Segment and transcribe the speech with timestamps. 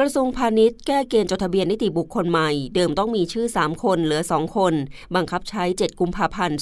[0.00, 4.74] กระทรวงพาณิชย์แก้เกณฑ์จดทะเบียนนิติบุคคลใหม่ เดิมต้องมีชื่อ 3 คนเหลือ 2 คน
[5.14, 6.58] บังคับใช้ 7 กุมภาพันธ์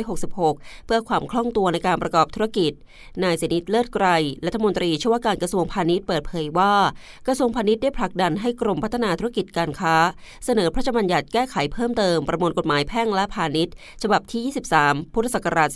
[0.00, 2.72] 2566 เพื่อความคล่องตัวในการประกอบธุรกิจ
[3.22, 4.06] นายเสนิทเลิศไกร
[4.46, 6.72] รัฐมนตรีช่วยการกระทรวงพาณิชย์เปิดเผยว่า
[7.26, 9.94] กระทรวงพาณิชย์ได้ผลักดันให้กรมพัฒนาธุรกิจการค้า
[10.44, 14.42] เสนอพระราชบัญญัติแก้ไขเพิ่มเติมประมวลกฎหมายแพ่งและพาณิชย์ ฉบับที่
[14.82, 15.68] 23 พุทธศักราช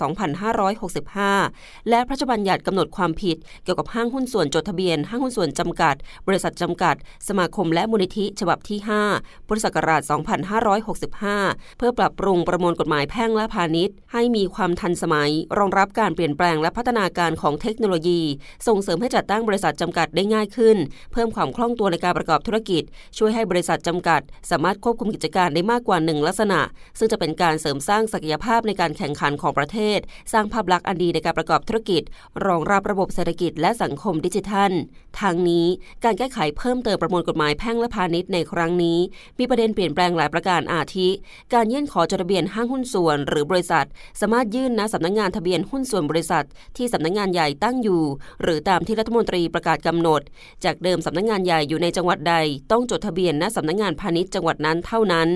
[1.11, 5.97] 2565 และพระราชบัญญัติกำหนดความผิด เกี่ยวกับห้างหุ้นส่วนจดทะเบียนห้างหุ้นส่วนจำกัด
[6.29, 6.97] บริษัทจำกัด
[7.29, 8.79] สมาคมและมูลนิธิฉบับที่
[9.15, 10.03] 5 พุทธศักราช
[11.11, 18.21] 2565 เพื่อปรับปรุงประมวลกฎหมายแพ่งและพาณิชย์ ให้มีความทันสมัย รองรับการเปลี่ยนแปลงและพัฒนาการของเทคโนโลยี
[18.67, 20.77] ส่งเสริมให้จัดตั้งบริษัทจำกัดได้ง่ายขึ้น
[21.13, 22.83] เพิ่มความคล่องตัวในการประกอบธุรกิจ
[23.19, 26.61] ช่วยให้บริษัทจำกัด สามารถควบคุมกิจการได้มากกว่าหนึ่งลักษณะ
[26.99, 29.99] ซึ่งจะเป็นการเสริมสร้างศักยภาพในการแข่งขันของประเทศ
[30.33, 32.03] สร้างภาพลักษณ์อันดีในการประกอบธุรกิจ
[32.47, 34.73] รองรับระบบเศรษฐกิจและสังคมดิจิทัล
[35.21, 35.67] ทางนี้
[36.05, 38.99] การแก้ไขเพิ่มเติมประมวลกฎหมายแพ่งและพาณิชย์ในครั้งนี้
[39.39, 41.09] มีประเด็นเปลี่ยนแปลงหลายประการอาทิ
[41.55, 43.87] การยื่นขอจดทะเบียนห้างหุ้นส่วน หรือบริษัท
[44.21, 46.45] สามารถยื่นณสำนักงงานทะเบียนหุ้นส่วนบริษัท
[46.77, 48.03] ที่สำนักงงานใหญ่ตั้งอยู่
[48.43, 50.21] หรือตามที่รัฐมนตรีประกาศกำหนด
[50.65, 52.35] จากเดิมสำนักงงานใหญ่อยู่ในจังหวัดใด
[52.73, 55.29] ต้องจดทะเบียนณสำนักงงานพาณิชย์จังหวัดนั้นเท่านั้น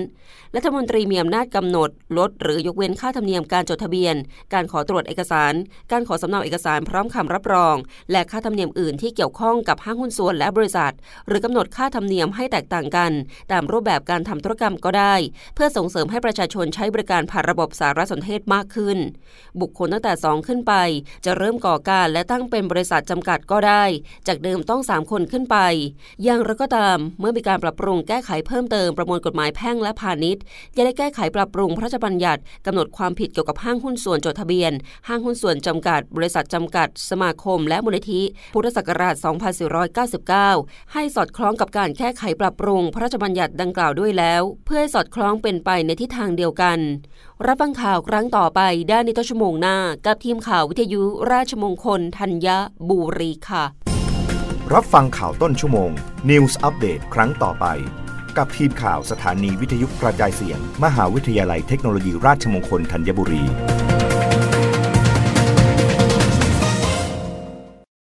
[0.55, 4.15] รัฐมนตรีมีอำนาจกำหนด ลด หรือยกเว้นค่าธรรมเนียมการจดทะเบียน
[4.53, 5.53] การขอตรวจเอกสาร
[5.91, 7.75] การขอสำเนาเอกสารพร้อมคำรับรอง
[8.11, 10.93] และค่าธรรมเนียมอื่นที่เกี่ยวข้องกับห้างหุ้นส่วนและบริษัท
[11.27, 13.11] หรือกำหนดค่าธรรมเนียมให้แตกต่างกัน
[13.51, 15.15] ตามรูปแบบการทำธุรกรรมก็ได้
[15.55, 18.97] เพื่อส่งเสริมให้ประชาชนใช้บริการผ่านระบบสารสนเทศมากขึ้น
[19.61, 20.73] บุคคลตั้งแต่ 2 ขึ้นไป
[21.25, 23.83] จะเริ่มก่อการและตั้งเป็นบริษัทจำกัดก็ได้
[24.27, 25.57] จากเดิมต้อง 3 คนขึ้นไป
[26.23, 30.43] อย่างไรก็ตาม เมื่อมีการปรับปรุงแก้ไขเพิ่มเติมประมวลกฎหมายแพ่งและพาณิชย์
[30.75, 34.71] ยังได้แก้ไขปรับปรุงพระราชบัญญัติกำหนดความผิดเกี่ยวกับห้างหุ้นส่วนจดทะเบียน
[35.07, 38.21] ห้างหุ้นส่วนจำกัด บริษัทจำกัด สมาคม และมูลนิธิ
[38.53, 39.15] พุทธศักราช
[39.69, 46.79] 2499 ให้สอดคล้องกับการแก้ไขปรับปรุงพระราชบัญญัติดังกล่าวด้วยแล้ว เพื่อสอดคล้องเป็นไปในทิศทางเดียวกัน
[47.45, 52.47] รับฟังข่าวครั้งต่อไปได้ในต้นชั่วโมงหน้า กับทีมข่าววิทยุราชมงคลธัญ
[52.89, 53.63] บุรีค่ะ
[54.73, 55.91] รับฟังข่าวต้นชั่วโมง
[56.29, 57.65] News อัปเดตครั้งต่อไป
[58.37, 63.43] กับทีมข่าวสถานีวิทยุกระจายเสียง มหาวิทยาลัยเทคโนโลยีราชมงคลธัญบุรี